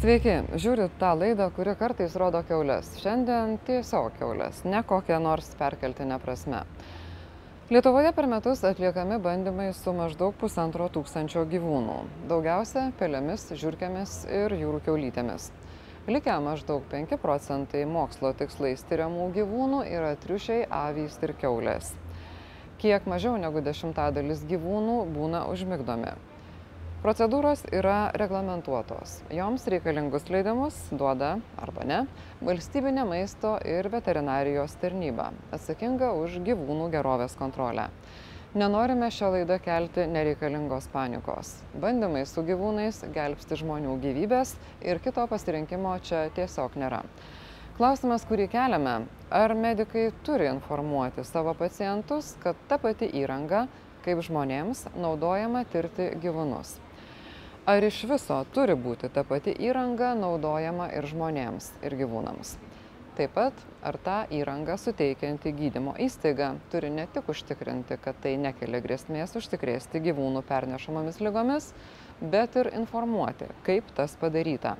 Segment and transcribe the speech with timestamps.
[0.00, 2.86] Sveiki, žiūrit tą laidą, kuri kartais rodo keulės.
[3.02, 6.62] Šiandien tiesiog keulės, ne kokią nors perkeltinę prasme.
[7.68, 11.98] Lietuvoje per metus atliekami bandymai su maždaug pusantro tūkstančio gyvūnų.
[12.32, 15.50] Daugiausia pelėmis, žiūrkėmis ir jūrų keulytėmis.
[16.08, 21.92] Likę maždaug 5 procentai mokslo tikslais tyriamų gyvūnų yra triušiai, avys ir keulės.
[22.80, 26.16] Kiek mažiau negu dešimtadalis gyvūnų būna užmigdomi.
[27.00, 29.22] Procedūros yra reglamentuotos.
[29.32, 32.00] Joms reikalingus leidimus duoda arba ne
[32.44, 37.86] valstybinė maisto ir veterinarijos tarnyba, atsakinga už gyvūnų gerovės kontrolę.
[38.52, 41.54] Nenorime šią laidą kelti nereikalingos panikos.
[41.72, 44.52] Bandymai su gyvūnais gelbsti žmonių gyvybės
[44.84, 47.00] ir kito pasirinkimo čia tiesiog nėra.
[47.78, 48.98] Klausimas, kurį keliame,
[49.32, 53.70] ar medikai turi informuoti savo pacientus, kad ta pati įranga,
[54.04, 56.76] kaip žmonėms, naudojama tirti gyvūnus.
[57.66, 62.54] Ar iš viso turi būti ta pati įranga naudojama ir žmonėms, ir gyvūnams?
[63.18, 68.80] Taip pat, ar tą įrangą suteikianti gydymo įstaiga turi ne tik užtikrinti, kad tai nekelia
[68.80, 71.66] grėsmės užsikrėsti gyvūnų pernešamomis lygomis,
[72.22, 74.78] bet ir informuoti, kaip tas padaryta.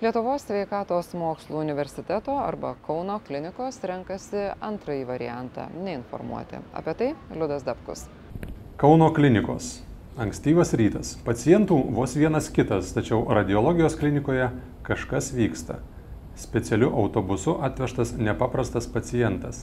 [0.00, 6.62] Lietuvos sveikatos mokslų universiteto arba Kauno klinikos renkasi antrąjį variantą- neinformuoti.
[6.72, 8.06] Apie tai Liudas Dabkus.
[8.78, 9.87] Kauno klinikos
[10.18, 11.12] Ankstyvas rytas.
[11.22, 14.48] Pacientų vos vienas kitas, tačiau radiologijos klinikoje
[14.82, 15.76] kažkas vyksta.
[16.34, 19.60] Specialiu autobusu atvežtas nepaprastas pacientas.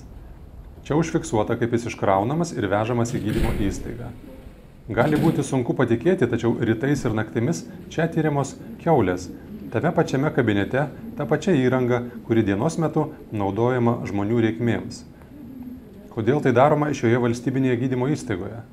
[0.88, 4.08] Čia užfiksuota, kaip jis iškraunamas ir vežamas į gydymo įstaigą.
[4.96, 9.28] Gali būti sunku patikėti, tačiau rytais ir naktimis čia tyriamos keulės.
[9.76, 10.88] Tame pačiame kabinete
[11.20, 15.04] ta pačia įranga, kuri dienos metu naudojama žmonių reikmėms.
[16.16, 18.64] Kodėl tai daroma šioje valstybinėje gydymo įstaigoje?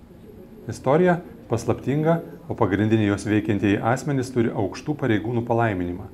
[0.71, 1.19] Istorija
[1.53, 2.19] paslaptinga,
[2.49, 6.09] o pagrindiniai jos veikiantieji asmenys turi aukštų pareigūnų palaiminimą.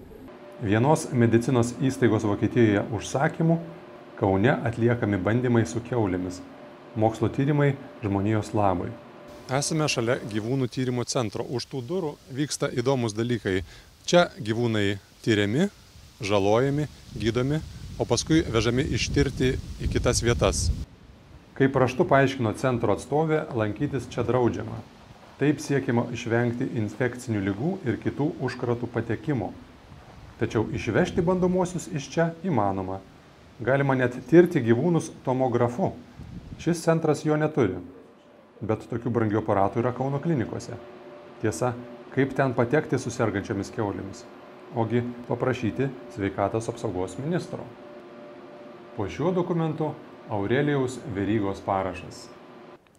[0.58, 3.58] Vienos medicinos įstaigos Vokietijoje užsakymų
[4.18, 6.40] Kaune atliekami bandymai su keulėmis.
[6.98, 8.90] Mokslo tyrimai žmonijos labui.
[9.54, 11.46] Esame šalia gyvūnų tyrimo centro.
[11.46, 13.62] Už tų durų vyksta įdomus dalykai.
[14.10, 15.68] Čia gyvūnai tyriami,
[16.18, 17.62] žalojami, gydomi,
[17.94, 19.54] o paskui vežami ištirti
[19.86, 20.66] į kitas vietas.
[21.54, 24.82] Kaip raštu paaiškino centro atstovė, lankytis čia draudžiama.
[25.38, 29.52] Taip siekiama išvengti infekcinių lygų ir kitų užkratų patekimo.
[30.40, 32.98] Tačiau išvežti bandomuosius iš čia įmanoma.
[33.62, 35.92] Galima net tirti gyvūnus tomografu.
[36.58, 37.78] Šis centras jo neturi.
[38.58, 40.74] Bet tokių brangių aparatų yra Kauno klinikose.
[41.42, 41.70] Tiesa,
[42.14, 44.24] kaip ten patekti su sergančiomis keulėmis?
[44.74, 47.62] Ogi paprašyti sveikatos apsaugos ministro.
[48.96, 49.92] Po šiuo dokumentu
[50.34, 52.26] Aurelijaus Verygos parašas.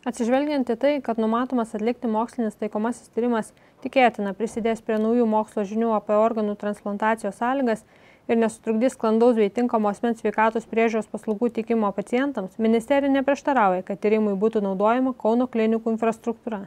[0.08, 3.50] Atsižvelgiant į tai, kad numatomas atlikti mokslinis taikomasis tyrimas
[3.84, 7.84] tikėtina prisidės prie naujų mokslo žinių apie organų transplantacijos sąlygas
[8.32, 14.38] ir nesutrukdys sklandaus bei tinkamo asmens sveikatos priežiūros paslaugų teikimo pacientams, ministerija neprieštarauja, kad tyrimui
[14.40, 16.62] būtų naudojama Kauno klinikų infrastruktūra.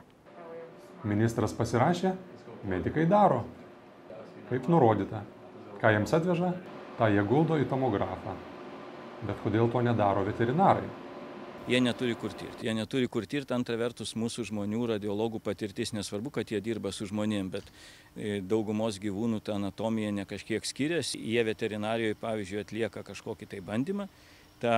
[1.08, 2.12] Ministras pasirašė,
[2.68, 3.46] medikai daro.
[4.50, 5.22] Kaip nurodyta.
[5.80, 6.52] Ką jiems atveža,
[6.98, 8.36] tą jie guldo į tomografą.
[9.24, 10.84] Bet kodėl to nedaro veterinarai?
[11.68, 12.66] Jie neturi kur tirti.
[12.66, 17.06] Jie neturi kur tirti, antra vertus mūsų žmonių radiologų patirtis, nesvarbu, kad jie dirba su
[17.06, 21.20] žmonėm, bet e, daugumos gyvūnų ta anatomija ne kažkiek skiriasi.
[21.22, 24.08] Jie veterinarijoje, pavyzdžiui, atlieka kažkokį tai bandymą,
[24.62, 24.74] tą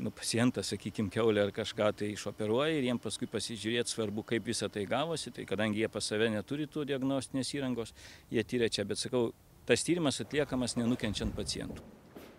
[0.00, 4.70] nu, pacientą, sakykime, keulę ar kažką tai išoperuoja ir jiems paskui pasižiūrėti svarbu, kaip visą
[4.72, 5.32] tai gavosi.
[5.34, 7.92] Tai kadangi jie pas save neturi tų diagnostinės įrangos,
[8.32, 9.28] jie tyria čia, bet sakau,
[9.68, 11.84] tas tyrimas atliekamas nenukenčiant pacientų.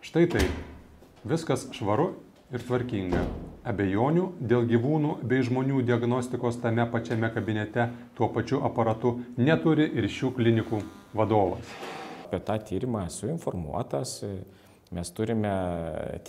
[0.06, 0.64] Štai taip.
[1.26, 2.16] Viskas švaru
[2.54, 3.22] ir tvarkinga.
[3.66, 10.30] Abejonių dėl gyvūnų bei žmonių diagnostikos tame pačiame kabinete tuo pačiu aparatu neturi ir šių
[10.38, 10.82] klinikų
[11.18, 11.72] vadovas.
[12.28, 14.20] Apie tą tyrimą esu informuotas.
[14.94, 15.56] Mes turime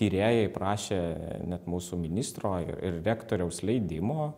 [0.00, 1.02] tyrėjai prašę
[1.44, 4.32] net mūsų ministro ir, ir rektoriaus leidimo,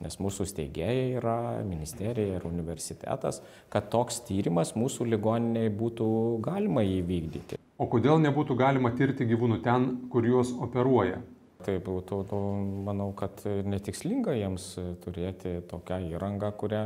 [0.00, 6.08] nes mūsų steigėjai yra ministerija ir universitetas, kad toks tyrimas mūsų ligoniniai būtų
[6.48, 7.60] galima įvykdyti.
[7.76, 11.20] O kodėl nebūtų galima tirti gyvūnų ten, kur juos operuoja?
[11.66, 12.40] Tai būtų, nu,
[12.86, 14.70] manau, kad netikslinga jiems
[15.02, 16.82] turėti tokią įrangą, kurią,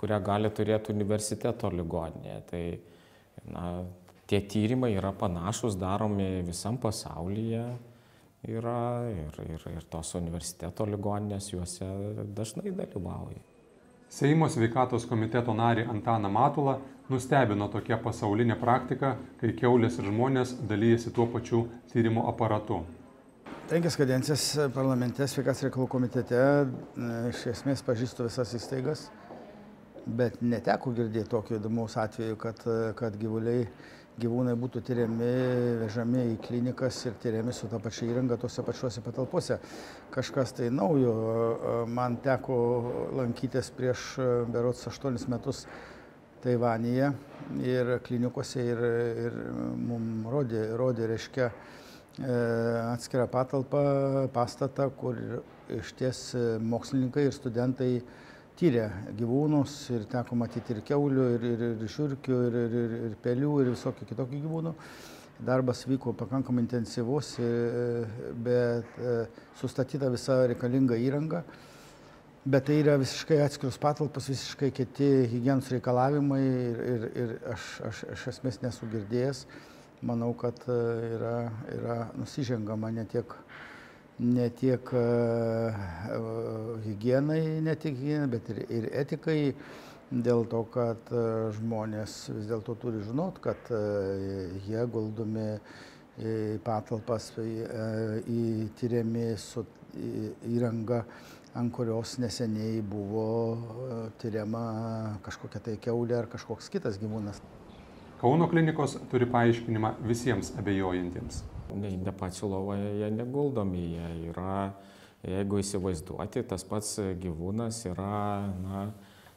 [0.00, 2.36] kurią gali turėti universiteto ligoninė.
[2.50, 2.64] Tai
[3.54, 3.64] na,
[4.28, 7.64] tie tyrimai yra panašus, daromi visam pasaulyje
[8.52, 11.88] yra ir, ir, ir tos universiteto ligoninės juose
[12.36, 13.40] dažnai dalyvauja.
[14.12, 16.74] Seimo sveikatos komiteto narį Antaną Matulą
[17.08, 21.62] nustebino tokia pasaulinė praktika, kai keulės ir žmonės dalyjasi tuo pačiu
[21.92, 22.82] tyrimo aparatu.
[23.72, 24.42] Penkias kadencijas
[24.74, 26.40] parlamente, sveikatos reikalų komitete,
[27.30, 29.06] iš esmės pažįstu visas įstaigas.
[30.04, 32.60] bet neteko girdėti tokio įdomaus atveju, kad,
[32.98, 33.64] kad gyvuliai,
[34.20, 35.30] gyvūnai būtų tyriami,
[35.86, 39.58] vežami į klinikas ir tyriami su ta pačia įranga tose pačiuose patalpose.
[40.12, 41.86] Kažkas tai naujo.
[41.88, 42.56] Man teko
[43.16, 44.18] lankytis prieš
[44.52, 45.64] berots 8 metus
[46.44, 47.14] Taivanėje
[47.64, 48.88] ir klinikose ir,
[49.28, 49.44] ir
[49.78, 51.81] mums rodė, rodė reiškia, e,
[52.20, 53.84] atskirą patalpą,
[54.34, 55.16] pastatą, kur
[55.72, 56.20] iš ties
[56.60, 57.92] mokslininkai ir studentai
[58.60, 63.16] tyrė gyvūnus ir teko matyti ir keulių, ir, ir, ir šiurkių, ir, ir, ir, ir
[63.24, 64.74] pelių, ir visokių kitokių gyvūnų.
[65.42, 67.48] Darbas vyko pakankamai intensyvus, e,
[68.44, 69.14] bet e,
[69.58, 71.42] sustatyta visa reikalinga įranga.
[72.42, 78.04] Bet tai yra visiškai atskirus patalpos, visiškai kiti hygienos reikalavimai ir, ir, ir aš, aš,
[78.14, 79.44] aš esmės nesu girdėjęs.
[80.02, 80.78] Manau, kad e,
[81.14, 81.36] yra,
[81.76, 83.36] yra nusižengama ne tiek
[84.22, 84.90] ne tiek
[86.84, 89.54] hygienai, ne tik hygienai, bet ir, ir etikai,
[90.12, 91.12] dėl to, kad
[91.56, 93.72] žmonės vis dėlto turi žinot, kad
[94.66, 95.48] jie guldomi
[96.20, 99.64] į patalpas, įtyriami su
[100.52, 101.02] įranga,
[101.56, 103.26] ant kurios neseniai buvo
[104.20, 107.42] tyriama kažkokia tai keulė ar kažkoks kitas gyvūnas.
[108.22, 111.42] Kauno klinikos turi paaiškinimą visiems abejojantiems
[111.74, 114.72] ne pačio lovoje jie neguldomi, jie yra,
[115.22, 118.84] jeigu įsivaizduoti, tas pats gyvūnas yra na,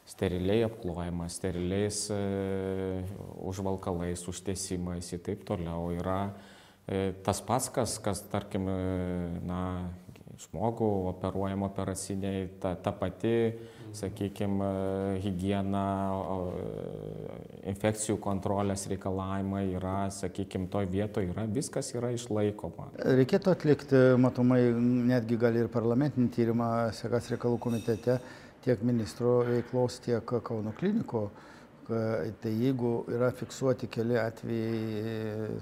[0.06, 2.20] steriliai apklojamas, steriliais e,
[3.46, 5.90] užvalkalais, užtiesimais ir taip toliau.
[5.96, 6.18] Yra
[6.86, 9.60] e, tas pats, kas, kas tarkim, e, na,
[10.40, 13.32] žmogų operuojam operaciniai, ta, ta pati,
[13.96, 14.68] sakykime,
[15.24, 15.84] hygiena,
[17.72, 22.90] infekcijų kontrolės reikalavimai yra, sakykime, toj vietoje yra, viskas yra išlaikoma.
[23.16, 24.60] Reikėtų atlikti, matomai,
[25.12, 28.20] netgi gal ir parlamentinį tyrimą Sekas reikalų komitete
[28.66, 31.28] tiek ministro veiklos, tiek Kauno kliniko.
[31.86, 35.60] Tai jeigu yra fiksuoti keli atvejai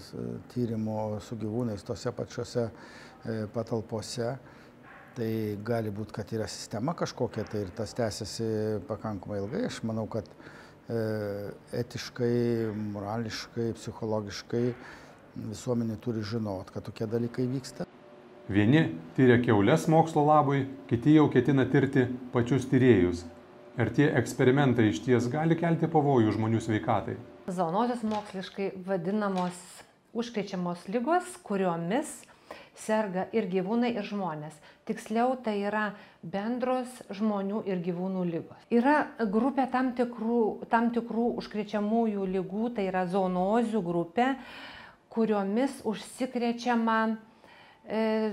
[0.54, 4.30] tyrimo su gyvūnais tose pačiose e, patalpose,
[5.16, 5.30] tai
[5.64, 8.46] gali būti, kad yra sistema kažkokia, tai ir tas tęsiasi
[8.88, 9.64] pakankamai ilgai.
[9.68, 10.98] Aš manau, kad e,
[11.82, 12.34] etiškai,
[12.94, 14.64] morališkai, psichologiškai
[15.34, 17.86] visuomenė turi žinot, kad tokie dalykai vyksta.
[18.44, 23.24] Vieni tyria keulės mokslo labui, kiti jau ketina tirti pačius tyrėjus.
[23.80, 27.16] Ar tie eksperimentai iš ties gali kelti pavojų žmonių sveikatai?
[27.50, 29.56] Zoonozės moksliškai vadinamos
[30.14, 32.20] užkrečiamos lygos, kuriomis
[32.78, 34.54] serga ir gyvūnai, ir žmonės.
[34.88, 35.88] Tiksliau, tai yra
[36.20, 38.66] bendros žmonių ir gyvūnų lygos.
[38.74, 44.32] Yra grupė tam tikrų, tam tikrų užkrečiamųjų lygų, tai yra zoonozių grupė,
[45.14, 46.98] kuriomis užsikrečiama
[47.86, 48.32] e,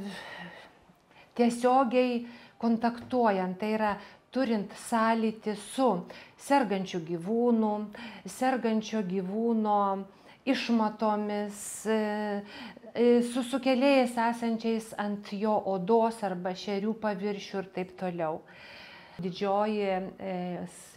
[1.38, 2.24] tiesiogiai
[2.62, 3.60] kontaktuojant.
[3.62, 3.94] Tai yra
[4.32, 5.90] turint sąlytį su
[6.42, 7.72] sergančiu gyvūnu,
[8.40, 9.80] sergančio gyvūno
[10.50, 12.42] išmatomis, e,
[12.92, 18.42] E, su sukėlėjais esančiais ant jo odos arba šerių paviršių ir taip toliau.
[19.22, 20.34] Didžioji e,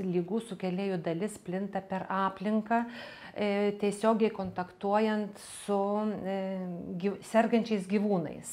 [0.03, 2.85] lygų sukėlėjų dalis plinta per aplinką,
[3.35, 5.79] tiesiogiai kontaktuojant su
[7.27, 8.53] sergančiais gyvūnais.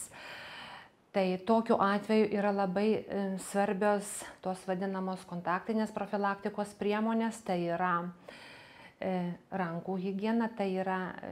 [1.13, 2.87] Tai tokiu atveju yra labai
[3.45, 4.09] svarbios
[4.41, 7.93] tos vadinamos kontaktinės profilaktikos priemonės, tai yra
[9.51, 11.31] rankų higiena tai yra e,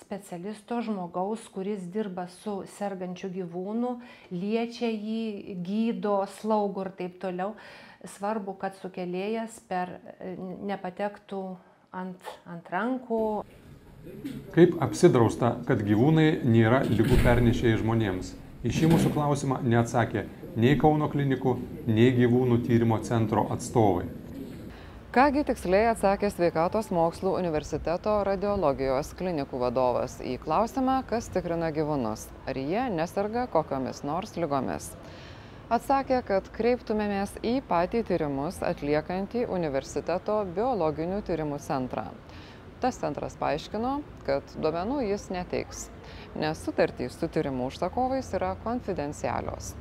[0.00, 3.96] specialisto žmogaus, kuris dirba su sergančiu gyvūnu,
[4.34, 7.54] liečia jį, gydo, slaugo ir taip toliau.
[8.16, 10.34] Svarbu, kad sukėlėjas per e,
[10.68, 11.42] nepatektų
[11.96, 13.22] ant, ant rankų.
[14.54, 18.34] Kaip apsidrausta, kad gyvūnai nėra lygų pernešėjai žmonėms?
[18.66, 20.26] Į šį mūsų klausimą neatsakė
[20.58, 24.06] nei Kauno klinikų, nei gyvūnų tyrimo centro atstovai.
[25.16, 32.60] Kągi tiksliai atsakė Sveikatos mokslų universiteto radiologijos klinikų vadovas į klausimą, kas tikrina gyvūnus, ar
[32.60, 34.90] jie nesarga kokiomis nors lygomis.
[35.72, 42.10] Atsakė, kad kreiptumėmės į patį tyrimus atliekantį universiteto biologinių tyrimų centrą.
[42.84, 43.96] Tas centras paaiškino,
[44.28, 45.86] kad duomenų jis neteiks,
[46.36, 49.72] nes sutartys su tyrimų užsakovais yra konfidencialios.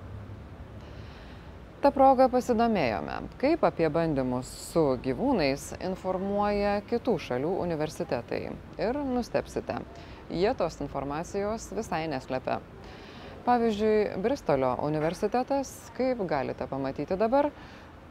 [1.85, 8.39] Ta proga pasidomėjome, kaip apie bandymus su gyvūnais informuoja kitų šalių universitetai.
[8.81, 9.75] Ir nustepsite,
[10.33, 12.57] jie tos informacijos visai neslepia.
[13.45, 17.51] Pavyzdžiui, Bristolio universitetas, kaip galite pamatyti dabar,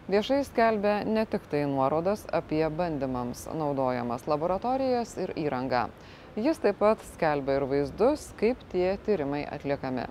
[0.06, 5.88] viešai skelbia ne tik tai nuorodas apie bandymams naudojamas laboratorijas ir įrangą.
[6.38, 10.06] Jis taip pat skelbia ir vaizdus, kaip tie tyrimai atliekami.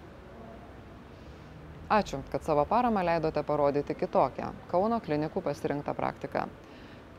[1.93, 6.47] Ačiū, kad savo paramą leidote parodyti kitokią Kauno klinikų pasirinktą praktiką.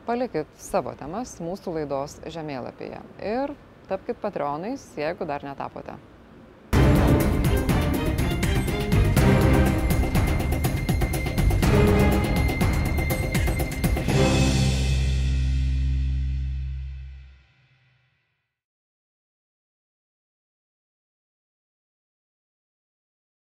[0.05, 3.53] palikit savo temas mūsų laidos žemėlapyje ir
[3.87, 5.95] tapkite patronais, jeigu dar netapote.